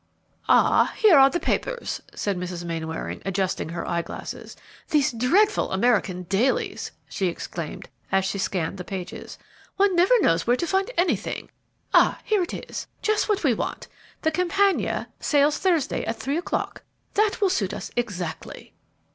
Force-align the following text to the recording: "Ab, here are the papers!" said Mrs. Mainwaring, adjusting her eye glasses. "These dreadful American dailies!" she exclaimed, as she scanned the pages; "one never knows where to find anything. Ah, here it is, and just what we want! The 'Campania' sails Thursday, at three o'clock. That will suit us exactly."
"Ab, 0.49 0.95
here 0.97 1.15
are 1.19 1.29
the 1.29 1.39
papers!" 1.39 2.01
said 2.15 2.35
Mrs. 2.35 2.63
Mainwaring, 2.65 3.21
adjusting 3.23 3.69
her 3.69 3.87
eye 3.87 4.01
glasses. 4.01 4.55
"These 4.89 5.11
dreadful 5.11 5.71
American 5.71 6.23
dailies!" 6.23 6.89
she 7.07 7.27
exclaimed, 7.27 7.87
as 8.11 8.25
she 8.25 8.39
scanned 8.39 8.79
the 8.79 8.83
pages; 8.83 9.37
"one 9.75 9.95
never 9.95 10.19
knows 10.21 10.47
where 10.47 10.57
to 10.57 10.65
find 10.65 10.89
anything. 10.97 11.51
Ah, 11.93 12.17
here 12.23 12.41
it 12.41 12.67
is, 12.67 12.87
and 12.97 13.03
just 13.03 13.29
what 13.29 13.43
we 13.43 13.53
want! 13.53 13.87
The 14.23 14.31
'Campania' 14.31 15.07
sails 15.19 15.59
Thursday, 15.59 16.03
at 16.05 16.15
three 16.17 16.35
o'clock. 16.37 16.81
That 17.13 17.39
will 17.39 17.51
suit 17.51 17.71
us 17.71 17.91
exactly." 17.95 18.73